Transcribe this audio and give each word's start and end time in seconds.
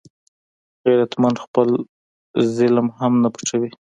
غیرتمند 0.85 1.37
خپل 1.45 1.69
ظلم 2.55 2.87
هم 2.99 3.13
نه 3.23 3.29
پټوي 3.35 3.69